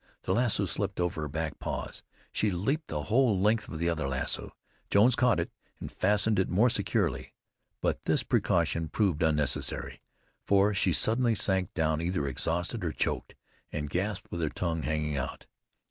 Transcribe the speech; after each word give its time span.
The 0.23 0.33
lasso 0.33 0.65
slipped 0.65 0.99
over 0.99 1.21
her 1.21 1.27
back 1.27 1.59
paws. 1.59 2.01
She 2.31 2.49
leaped 2.49 2.87
the 2.87 3.03
whole 3.03 3.39
length 3.39 3.69
of 3.69 3.77
the 3.77 3.87
other 3.87 4.09
lasso. 4.09 4.55
Jones 4.89 5.15
caught 5.15 5.39
it 5.39 5.51
and 5.79 5.91
fastened 5.91 6.39
it 6.39 6.49
more 6.49 6.71
securely; 6.71 7.35
but 7.81 8.05
this 8.05 8.23
precaution 8.23 8.87
proved 8.89 9.21
unnecessary, 9.21 10.01
for 10.43 10.73
she 10.73 10.91
suddenly 10.91 11.35
sank 11.35 11.71
down 11.75 12.01
either 12.01 12.25
exhausted 12.27 12.83
or 12.83 12.91
choked, 12.91 13.35
and 13.71 13.91
gasped 13.91 14.31
with 14.31 14.41
her 14.41 14.49
tongue 14.49 14.81
hanging 14.81 15.17
out. 15.17 15.45